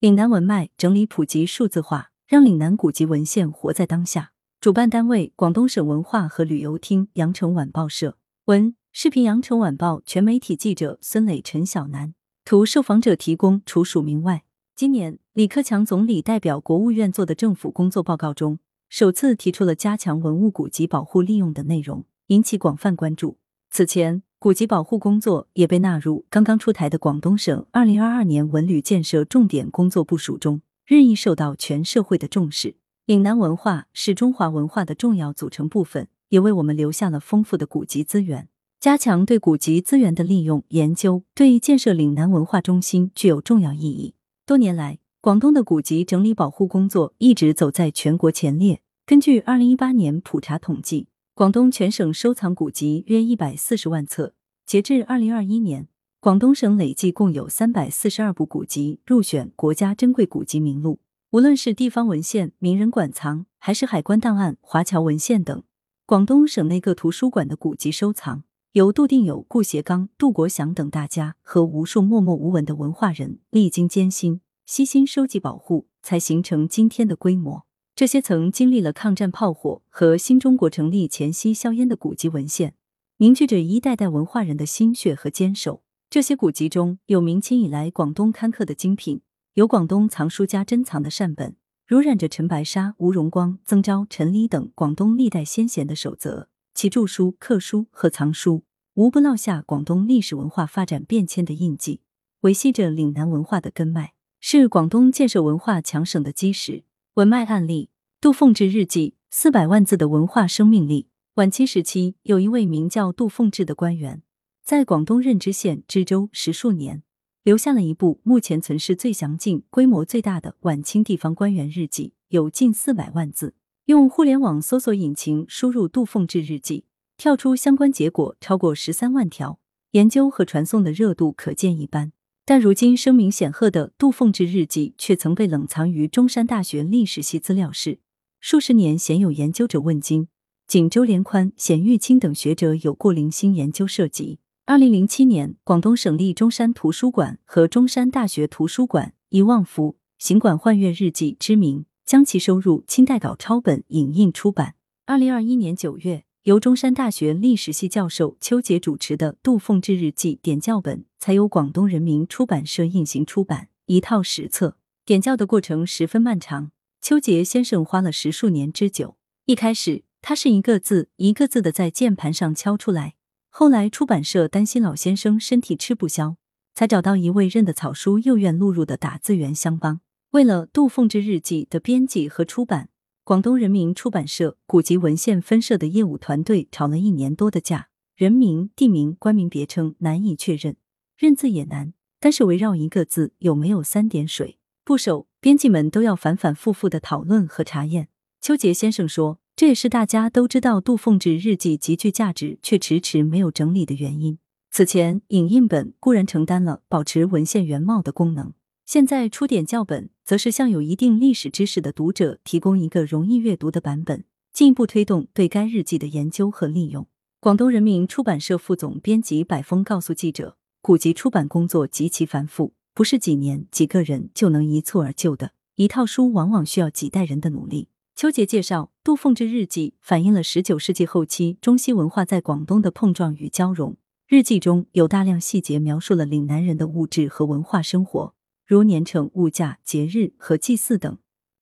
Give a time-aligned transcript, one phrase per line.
[0.00, 4.30] 岭南文脉整理普及数字化，让岭南古籍文献活在当下。
[4.60, 8.16] 主办单位：广东省文化和旅游厅、羊城晚报社。
[8.44, 12.14] 文：视频羊城晚报全媒体记者孙磊、陈晓楠。
[12.44, 14.44] 图：受访者提供，除署名外。
[14.76, 23.38] 今年，李克强总理代表国务院做的政府工作报告中，首次提出了加强文物古籍保护利用的内容，引起广泛关注。
[23.68, 32.76] 此前，古籍保护工作也被纳入刚刚出台的广东省二零二二年文旅建设重点工作部署中，日益受到全社会的重视。
[33.06, 38.46] 岭南文化是中华文化的重要组成部分，也为我们留下了丰富的古籍资源。
[38.78, 44.14] 加强对古籍资源的利用研究，对建设岭南文化中心具有重要意义。
[44.46, 48.82] 多年来，广东的古籍整理保护工作一直走在全国前列。
[49.04, 51.08] 根据二零一八年普查统计。
[51.38, 54.34] 广东全省收藏古籍约一百四十万册，
[54.66, 55.86] 截至二零二一年，
[56.18, 60.98] 广东省累计共有三百四十二部古籍入选国家珍贵古籍名录。
[61.30, 65.62] 无论是地方文献、名人馆藏，还是海关档案、华侨文献等，
[66.04, 77.67] 广东省内各图书馆的古籍收藏，由杜定友、顾颉刚、杜国祥等大家和无数默默无闻的文化人历经艰辛、悉心收集保护，才形成今天的规模。
[77.98, 82.76] 这些曾经历了抗战炮火和新中国成立前夕硝烟的古籍文献，
[83.16, 85.82] 凝聚着一代代文化人的心血和坚守。
[86.08, 89.22] 这些古籍中有明清以来广东刊刻的精品，
[89.54, 91.56] 有广东藏书家珍藏的善本，
[91.88, 98.62] 如染着陈白沙、吴荣光、曾昭、陈黎等广东历代先贤的守则，其著书、刻书和藏书，
[98.94, 102.02] 无不烙下广东历史文化发展变迁的印记，
[102.42, 106.84] 维系着岭南文化的根脉，是广东建设文化强省的基石。
[107.18, 111.08] 文脉案例：杜凤至日记，四百万字的文化生命力。
[111.34, 114.22] 晚清时期，有一位名叫杜凤至的官员，
[114.62, 117.02] 在广东任知县知州十数年，
[117.42, 123.56] 留下了一部目前存世最详尽、规模最大的晚清地方官员日记，有近四百万字。
[123.86, 126.84] 用互联网搜索引擎输入“杜凤至日记”，
[127.18, 129.58] 跳出相关结果超过十三万条，
[129.90, 132.12] 研究和传送的热度可见一斑。
[132.50, 137.98] 但如今声名显赫的杜凤至日记却曾被冷藏于中山大学历史系资料室，
[138.40, 140.28] 数十年鲜有研究者问津，
[140.66, 144.38] 仅周连宽、冼玉清等学者有过零星研究涉及。
[144.64, 154.76] 二零零七年，广东省立中山图书馆和中山大学图书馆以“望福行馆幻月日记”之名，将其收入清代稿抄本影印出版。
[155.04, 156.24] 二零二一年九月。
[156.44, 164.76] 由中山大学历史系教授邱杰主持的《杜凤志日记》点校本，才由广东人民出版社印行出版，一套十册。
[165.04, 166.70] 点校的过程十分漫长，
[167.02, 169.16] 邱杰先生花了十数年之久。
[169.46, 173.16] 一开始，他是一个字一个字的在键盘上敲出来。
[173.50, 176.36] 后来，出版社担心老先生身体吃不消，
[176.72, 180.00] 才找到一位认得草书又愿录入的打字员相帮。
[180.30, 182.90] 为了《杜凤志日记》的编辑和出版。
[183.28, 190.76] 广东人民出版社古籍文献分社的业务团队吵了一年多的架，人名、地名、官名别称难以确认，
[191.14, 191.92] 认字也难。
[192.18, 198.08] 但是围绕一个字有没有三点水，部首编辑们都要反反复复的讨论和查验。
[198.40, 204.38] 邱杰先生说，这也是大家都知道杜凤至日记极具价值，却迟迟没有整理的原因。
[204.70, 208.54] 此前影印本固然承担了保持文献原貌的功能。
[208.88, 217.06] 现在出点教本，则是向有一定历史知识的读者提供一个容易阅读的版本，进一步推动对该日记的研究和利用。
[217.38, 225.52] 广东人民出版社副总编辑百峰告诉记者：“古籍出版工作极其繁复，不是几年、几个人就能一蹴而就的。
[225.74, 233.98] 一套书往往需要几代人的努力。”邱杰介绍，杜凤之日记反映了十九世纪后期中西文化在广东的碰撞与交融。
[234.26, 238.34] 日记中有大量细节描述了岭南人的物质和文化生活。
[238.68, 241.16] 如年成、物价、节日和祭祀等，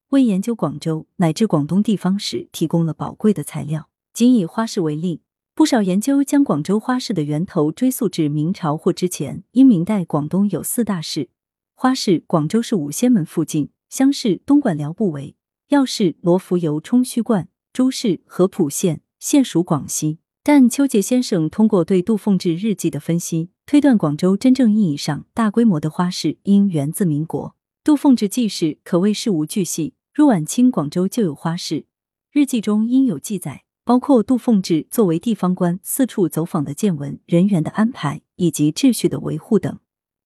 [0.08, 3.88] 为研究广州乃至广东地方史提供了宝贵的材料。
[4.12, 5.22] 仅以花市为例，
[5.54, 9.44] 不少研究将广州花市的源头追溯至明朝或之前。
[9.52, 11.28] 因明代广东有四大市：
[11.76, 15.36] 花市广州市五仙门附近，乡市东莞寮步围，
[15.68, 20.18] 药市罗浮游冲虚观，诸市合浦县，现属广西。
[20.42, 27.56] 但邱杰先生通过对杜凤至日记的分析，推断广州真正意义上大规模的花市应源自民国。
[27.82, 31.86] 杜凤至记事可谓事无巨细，入晚清广州就有花市，
[32.30, 39.76] 日记中应有记载，包括杜凤至作为地方官四处走访的见闻、人员的安排以及秩序的维护等。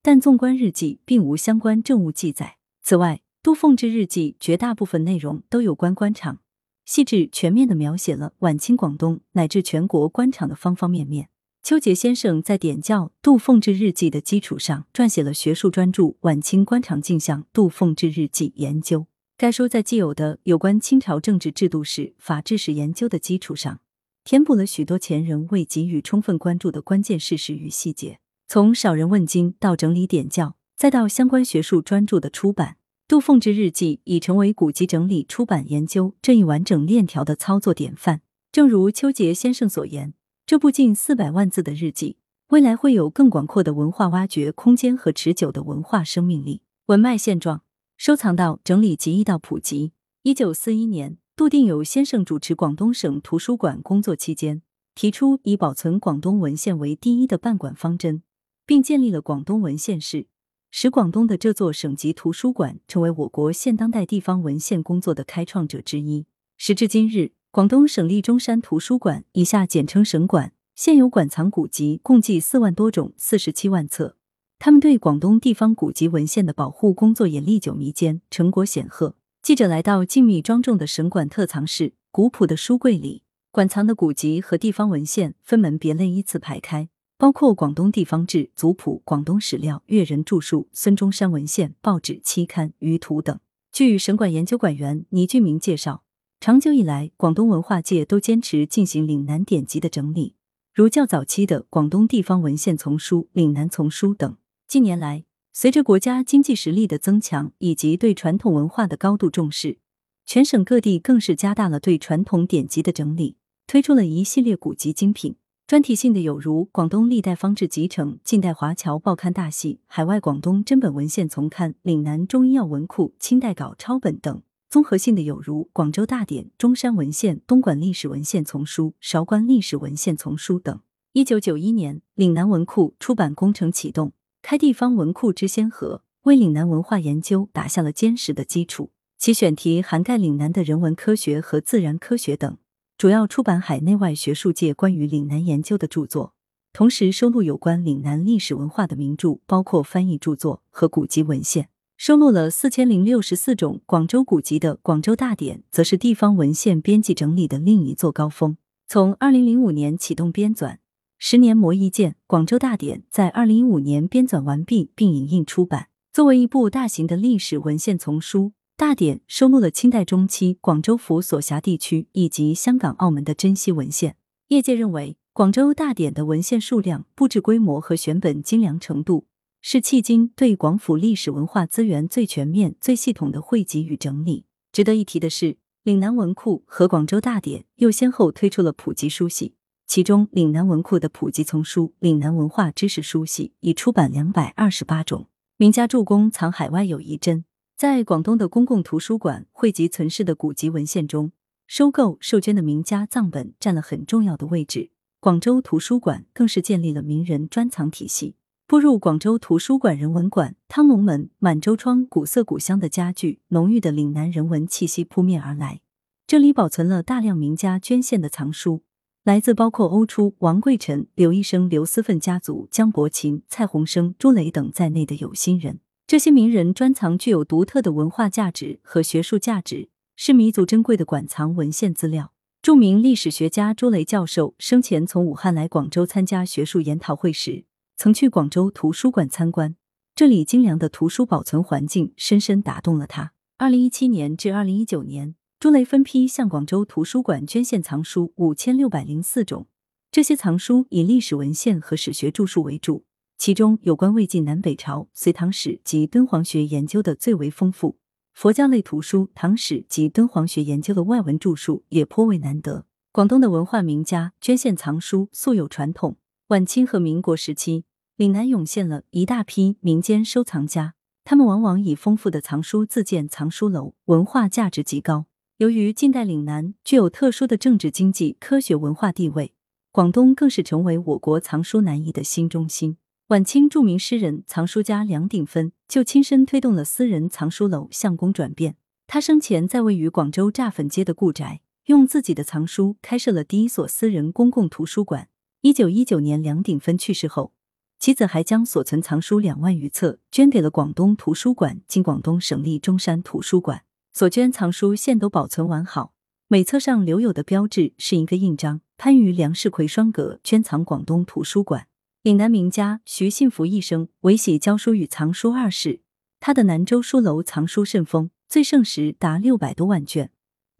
[0.02, 2.58] 但纵观日记，并无相关政务记载。
[2.82, 6.40] 此外，杜凤至日记绝大部分内容都有关官场。
[6.84, 11.29] 细致全面的描写了晚清广东乃至全国官场的方方面面。
[11.62, 19.00] 邱杰先生在点教《杜凤至日记》的基础上，撰写了学术专著《晚清官场镜像杜凤至日记研究》。
[19.36, 23.80] 该书在既有的有关清朝政治制度史、法治史研究的基础上，
[24.24, 28.18] 填补了许多前人未给予充分关注的关键事实与细节。
[28.48, 32.72] 从少人问津到整理点教，再到相关学术专著的出版，
[33.06, 38.22] 《杜凤至日记》已成为古籍整理、出版、研究这一完整链条的操作典范。
[38.50, 40.14] 正如邱杰先生所言。
[40.50, 42.16] 这部近四百万字的日记，
[42.48, 46.62] 未来会有更广阔的文化挖掘空间和持久的文化生命力。
[46.86, 47.62] 文脉现状：
[47.96, 49.92] 收藏到、整理及译到普及。
[50.24, 54.62] 一九四一年，杜定友先生主持广东省图书馆工作期间，
[54.96, 58.24] 提出以保存广东文献为第一的办馆方针，
[58.66, 60.26] 并建立了广东文献室，
[60.72, 66.26] 使广东的这座省级图书馆成为我国现当代地方文献工作的开创者之一。
[66.56, 67.34] 时至今日。
[67.52, 74.16] 广东省立中山图书馆（以下简称省馆）现有馆藏古籍共计四万多种，四十七万册。
[74.60, 79.16] 他们对广东地方古籍文献的保护工作也历久弥坚，成果显赫。
[79.42, 86.88] 记者来到静谧庄重的省馆特藏室，古朴的书柜里，馆藏的古籍和地方文献分门别类依次排开，
[87.18, 93.36] 包括广东地方志、族谱、广东史料、粤人著述、孙中山文献、报纸、期刊、舆图等。
[93.72, 96.04] 据省馆研究馆员倪俊明介绍。
[96.40, 100.36] 长久以来，广东文化界都坚持进行岭南典籍的整理，
[100.72, 104.38] 如较早期的《广东地方文献丛书》《岭南丛书》等。
[104.66, 109.80] 近年来，随着国家经济实力的增强以及对传统文化的高度重视，
[110.24, 113.36] 全省各地更是加大了对传统典籍的整理，
[113.66, 115.36] 推出了一系列古籍精品。
[115.66, 124.40] 专题性的有如《广东历代方志集成》《近代华侨报刊大系》《海外广东珍本文献丛刊》《岭南中医药文库》《清代稿抄本》等。
[124.70, 130.80] 综合性的有如《广州大典》《中山文献》《东莞历史文献丛书》《韶关历史文献丛书》等。
[131.12, 134.12] 一九九一年，岭南文库出版工程启动，
[134.42, 138.92] 开地方文库之先河，为岭南文化研究打下了坚实的基础。
[139.18, 142.56] 其选题涵盖岭南的人文科学和自然科学等，
[142.96, 146.34] 主要出版海内外学术界关于岭南研究的著作，
[146.72, 151.70] 同时收录有关岭南历史文化的名著，包括翻译著作和古籍文献。
[152.00, 158.56] 收录了四千零六十四种广州古籍的《广州大典》，则是地方文献编辑整理的另一座高峰。
[158.88, 160.78] 从二零零五年启动编纂，
[161.18, 165.88] 十年磨一剑，《广州大典》在二零一五年编纂完毕并影印出版。
[166.10, 168.44] 作为一部大型的历史文献丛书，
[168.78, 174.16] 《大典》收录了清代中期广州府所辖地区以及香港、澳门的珍稀文献。
[174.48, 179.26] 业界认为，《广州大典》的文献数量、布置规模和选本精良程度。
[179.62, 184.46] 是迄今对广府历史文化资源最全面、最系统的汇集与整理。
[184.72, 189.54] 值得一提的是，岭南文库和广州大典又先后推出了普及书系，
[189.86, 195.28] 其中岭南文库的普及丛书《岭南文化知识书系》已出版两百二十八种。
[195.58, 197.44] 名家注公藏海外有一珍，
[197.76, 201.32] 在广东的公共图书馆汇集存世的古籍文献中，
[201.66, 204.90] 收购授捐的名家藏本占了很重要的位置。
[205.20, 208.36] 广州图书馆更是建立了名人专藏体系。
[208.70, 215.80] 步入广州图书馆人文馆，汤龙门、满洲窗古色古香的家具，浓郁的岭南人文气息扑面而来。
[216.24, 218.84] 这里保存了大量名家捐献的藏书，
[219.24, 225.80] 来自包括欧初、王贵臣、刘一生、刘思奋家族、江伯琴、蔡鸿生、朱雷等在内的有心人。
[226.06, 232.32] 这些名人专藏具有独特的文化价值和学术价值，是弥足珍贵的馆藏文献资料。
[232.62, 237.64] 著名历史学家朱雷教授生前从武汉来广州参加学术研讨会时。
[238.02, 239.76] 曾去广州图书馆参观，
[240.14, 243.34] 这里精良的图书保存环境深深打动了他。
[243.58, 249.66] 二零一七年至二零一九年，朱雷分批向广州图书馆捐献藏书五千六百零四种，
[250.10, 253.04] 这些藏书以历史文献和史学著述为主，
[253.36, 257.98] 其中有关魏晋南北朝、隋唐史及敦煌学研究的最为丰富，
[258.32, 262.86] 佛教类图书、唐史及敦煌学研究的外文著述也颇为难得。
[263.12, 266.16] 广东的文化名家捐献藏书素有传统，
[266.46, 267.84] 晚清和民国时期。
[268.20, 270.92] 岭南涌现了一大批民间收藏家，
[271.24, 275.24] 他们往往以丰富的藏书自建藏书楼，文化价值极高。
[275.56, 279.54] 由于近代岭南具有特殊的政治、经济、科学、文化地位，
[279.90, 282.98] 广东更是成为我国藏书南移的新中心。
[283.28, 288.76] 晚清著名诗人、藏书家梁鼎芬就亲身推动了私人藏书楼向公转变。
[289.06, 295.30] 他生前在位于广州乍粉街的故宅，用自己的藏书开设了第一所私人公共图书馆。
[295.62, 297.54] 一九一九年，梁鼎芬去世后。
[298.00, 303.82] 妻子还将所存藏书两万余册捐给了广东图书馆经广东省立中山图书馆。
[304.10, 306.14] 所捐藏书现都保存完好，
[306.48, 311.88] 每册上留有的标志是一个印章，番禺梁世奎双阁捐藏广东图书馆。
[312.22, 316.00] 岭南名家徐信福一生唯喜教书与藏书二事，
[316.40, 320.30] 他的南州书楼藏书甚丰，最盛时达六百多万卷，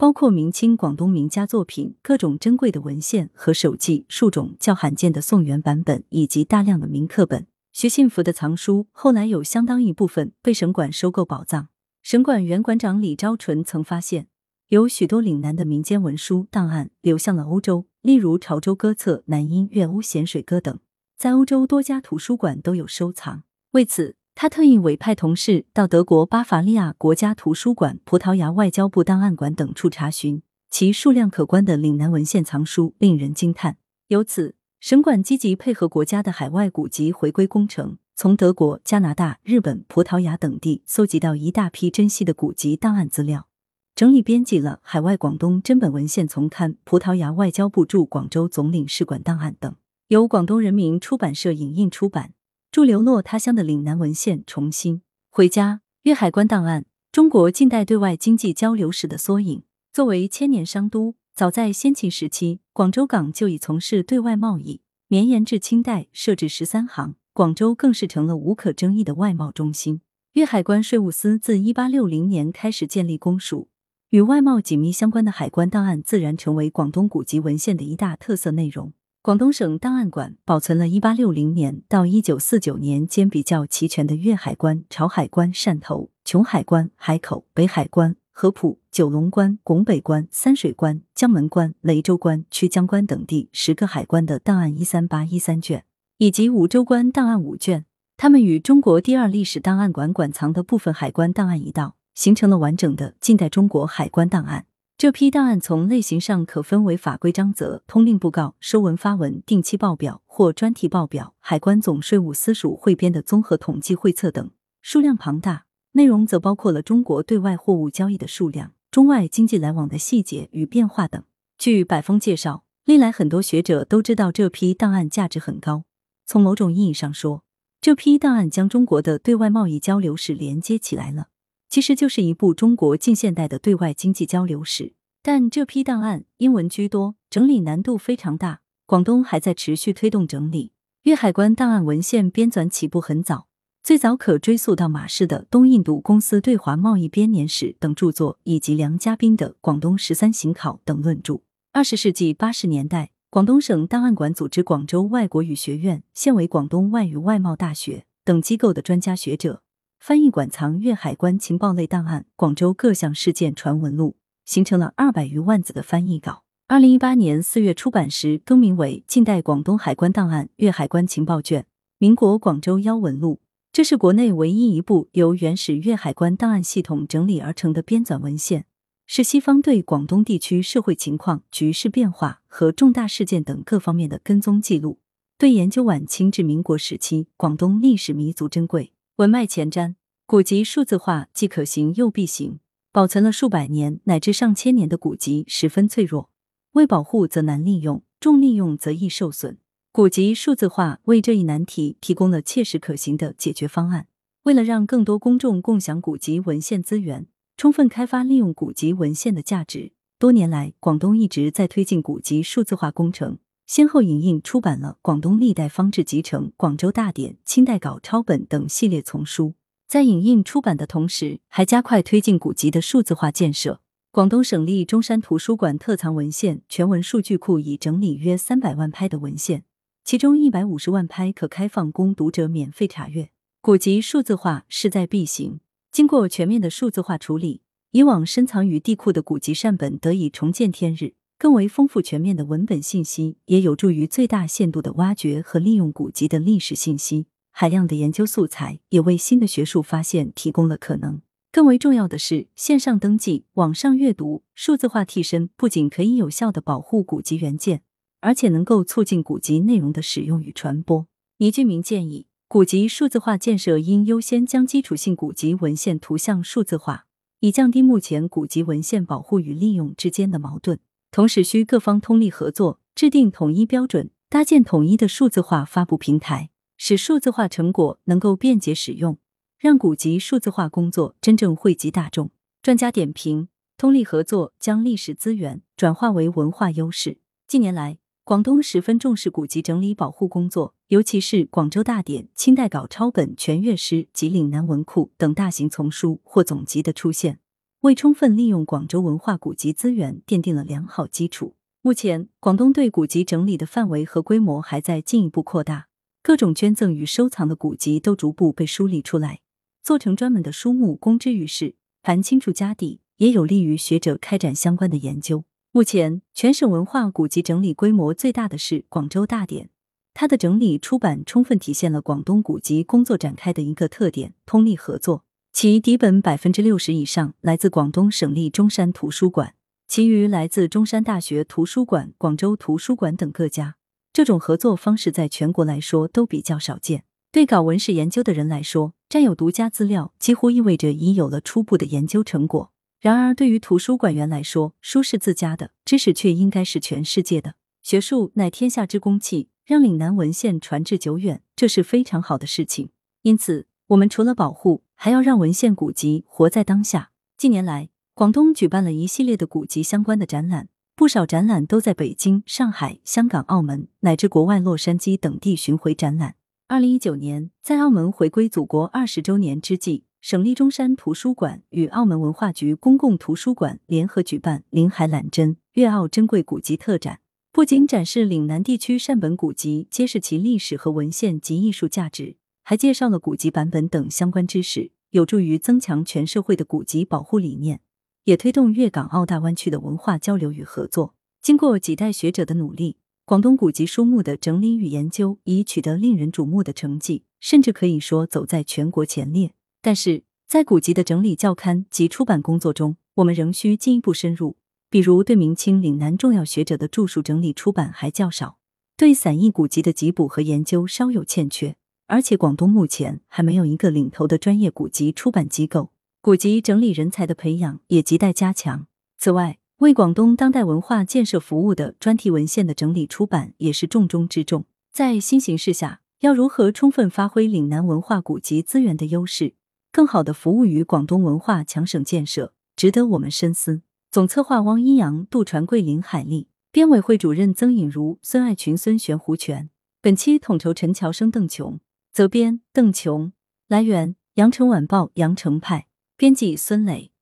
[0.00, 7.46] 包括明清广东名家作品、各种珍贵的文献和手记、数种较罕见的宋元版本以及大量的铭刻本。
[7.70, 11.68] 徐信福的藏书后来有相当一部分被省管收购宝藏。
[12.00, 14.28] 省管原馆长李昭纯曾发现，
[14.68, 20.78] 有许多岭南的民间文书档案流向了欧洲，例如潮州歌册、南音粤欧咸水歌等。
[21.18, 23.42] 在欧洲多家图书馆都有收藏。
[23.72, 33.76] 为此，他特意委派同事到德国巴伐利亚国家图书馆、葡萄牙外交部档案馆等处查询，其数量可观的岭南文献藏书令人惊叹。
[34.08, 43.46] 由此，省馆积极配合国家的海外古籍回归工程，从德国、加拿大、日本、葡萄牙等地搜集到一大批珍稀的古籍档案资料，
[43.94, 49.76] 整理编辑了《海外广东珍本文献丛刊》《葡萄牙外交部驻广州总领事馆档案》等。
[50.08, 52.32] 由广东人民出版社影印出版，
[52.72, 55.80] 驻流落他乡的岭南文献重新回家。
[56.04, 59.64] 粤海关档案，中国近代对外经济交流史的缩影。
[59.92, 70.02] 作为千年商都，早在先秦时期，广州港就已从事对外贸易，绵延至清代设置十三行，广州更是成了无可争议的外贸中心。
[70.34, 73.68] 粤海关税务司自一八六零年开始建立公署，
[74.10, 78.92] 与外贸紧密相关的海关档案自然成为广东古籍文献的一大特色内容。
[79.22, 95.84] 广东省档案馆保存了1860年到1949年间比较齐全的粤海关、潮海关、汕头、琼海关、海口、北海关、合浦、九龙关、拱北关、三水关、江门关、雷州关、曲江关等地十个海关的档案一三八一三卷，
[96.16, 97.84] 以及五州关档案五卷。
[98.16, 104.64] 它们与中国第二历史档案馆馆藏的部分海关档案一道，形成了完整的近代中国海关档案。
[105.00, 114.50] 这批档案从类型上可分为法规章则、通令布告、收文发文、定期报表或专题报表、海关总税务司署汇编的综合统计汇册等，
[114.82, 115.64] 数量庞大。
[115.92, 121.24] 内容则包括了中国对外货物交易的数量、中外经济来往的细节与变化等。
[121.56, 125.84] 据百峰介绍，历来很多学者都知道这批档案价值很高。
[126.26, 127.42] 从某种意义上说，
[127.80, 131.28] 这批档案将中国的对外贸易交流史连接起来了。
[131.70, 138.60] 其实就是一部中国近现代的对外经济交流史，但这批档案英文居多，整理难度非常大。
[138.86, 140.72] 广东还在持续推动整理。
[141.04, 143.46] 粤海关档案文献编纂起步很早，
[143.84, 151.42] 最早可追溯到马氏的《东印度公司对华贸易编年史》等著作，以及梁家斌的《广东十三行考》等论著。
[151.70, 159.62] 二十世纪八十年代，广东省档案馆组织广州外国语学院（现为广东外语外贸大学）等机构的专家学者。
[160.00, 164.16] 翻译馆藏粤海关情报类档案、广州各项事件传闻录，
[164.46, 166.44] 形成了二百余万字的翻译稿。
[166.68, 171.62] 二零一八年四月出版时更名为《近代广东海关档案粤海关情报卷·
[171.98, 173.34] 民国广州邀文录》。
[173.74, 178.64] 这是国内唯一一部由原始粤海关档案系统整理而成的编纂文献，
[179.06, 184.98] 是西方对广东地区社会情况、局势变化和重大事件等各方面的跟踪记录，
[185.36, 188.94] 对研究晚清至民国时期广东历史弥足珍贵。
[189.20, 192.58] 文脉前瞻，古籍数字化既可行又必行。
[192.90, 196.30] 保存了数百年乃至上千年的古籍十分脆弱，
[196.72, 199.58] 未保护则难利用，重利用则易受损。
[199.92, 204.06] 古籍数字化为这一难题提供了切实可行的解决方案。
[204.44, 207.26] 为了让更多公众共享古籍文献资源，
[207.58, 213.36] 充分开发利用古籍文献的价值，多年来广东一直在推进古籍数字化工程。
[213.70, 219.54] 先后引印出版了《广东历代方志集成》《广州大典》《清代稿抄本》等系列丛书，
[219.86, 223.80] 在引印出版的同时，还加快推进古籍的数字化建设。
[224.10, 229.62] 广东省立中山图书馆特藏文献全文数据库已整理约三百万拍的文献，
[230.02, 233.30] 其中一百五十万拍可开放供读者免费查阅。
[233.60, 235.60] 古籍数字化势在必行，
[235.92, 237.62] 经过全面的数字化处理，
[237.92, 241.14] 以往深藏于地库的古籍善本得以重见天日。
[241.40, 247.28] 更为丰富全面的文本信息，也有助于最大限度的挖掘和利用古籍的历史信息。
[247.50, 251.22] 海量的研究素材也为新的学术发现提供了可能。
[251.50, 257.80] 更为重要的是，线上登记、网上阅读、数字化替身，不仅可以有效的保护古籍原件，
[258.20, 261.06] 而且能够促进古籍内容的使用与传播。
[261.38, 267.06] 倪俊明建议，古籍数字化建设应优先将基础性古籍文献图像数字化，
[267.38, 270.78] 以降低目前古籍文献保护与利用之间的矛盾。
[271.12, 279.18] 同时，需各方通力合作，制定统一标准，搭建统一的数字化发布平台，使数字化成果能够便捷使用，
[279.58, 282.30] 让古籍数字化工作真正惠及大众。
[282.62, 287.18] 专家点评：通力合作将历史资源转化为文化优势。
[287.48, 297.40] 近年来，广东十分重视古籍整理保护工作，尤其是广州大典、清代稿抄本、全乐诗及岭南文库等大型丛书或总集的出现，
[297.80, 301.54] 为充分利用广州文化古籍资源奠定了良好基础。
[301.80, 305.88] 目前，广东对古籍整理的范围和规模还在进一步扩大，
[306.22, 309.40] 各种捐赠与收藏的古籍都逐步被梳理出来，
[309.82, 315.44] 做成专门的书目公之于世，盘清楚家底，也有利于学者开展相关的研究。
[315.72, 319.70] 目前，全省文化古籍整理规模最大的是广州大典，
[320.12, 325.24] 它的整理出版充分体现了广东古籍工作展开的一个特点——通力合作。
[325.52, 329.54] 其底本百分之六十以上来自广东省立中山图书馆，
[329.88, 333.76] 其余来自中山大学图书馆、广州图书馆等各家。
[334.12, 337.04] 这种合作方式在全国来说都比较少见。
[337.32, 342.72] 对搞文史研究的人来说，占有独家资料几乎意味着已有了初步的研究成果。
[343.00, 347.54] 然而，对于图书馆员来说，书是自家的，知识却应该是全世界的。
[347.82, 352.90] 学术乃天下之公器，让岭南文献传至久远，这是非常好的事情。
[353.22, 357.10] 因此，我们除了保护，还要让文献古籍活在当下。
[357.36, 366.36] 近年来，广东举办了一系列的古籍相关的展览，不少展览都在北京、上海、香港、澳门乃至国外洛杉矶等地巡回展览。
[366.68, 370.04] 二零一九年，在澳门回归祖国二十周年之际。
[370.20, 377.20] 省立中山图书馆与澳门文化局公共图书馆联合举办“临海揽珍，粤澳珍贵古籍”特展，
[377.50, 387.80] 不仅展示岭南地区善本古籍，揭示其历史和文献及艺术价值，还介绍了古籍版本等相关知识，有助于增强全社会的古籍保护理念，
[388.24, 391.14] 也推动粤港澳大湾区的文化交流与合作。
[391.42, 399.52] 经过几代学者的努力，广东古籍书目的整理与研究已取得令人瞩目的成绩，甚至可以说走在全国前列。
[399.80, 404.56] 但是在古籍的整理校勘及出版工作中，我们仍需进一步深入。
[404.90, 408.58] 比如，对明清岭南重要学者的著述整理出版还较少，
[408.96, 411.76] 对散佚古籍的集补和研究稍有欠缺，
[412.10, 418.88] 而且广东目前还没有一个领头的专业古籍出版机构，古籍整理人才的培养也亟待加强。
[419.16, 424.64] 此外，为广东当代文化建设服务的专题文献的整理出版也是重中之重。
[424.92, 429.54] 在新形势下，要如何充分发挥岭南文化古籍资源的优势？
[429.92, 433.82] 更好的服务于广东文化强省建设，值得我们深思。
[434.10, 439.70] 总策划汪一阳、杜传贵、林海丽，编委会主任曾颖如、孙爱群、孙玄、胡全。
[440.02, 441.78] 本期统筹陈乔生、邓琼，
[442.12, 443.32] 责编邓琼。
[443.68, 447.12] 来源：羊城晚报羊城派，编辑孙磊。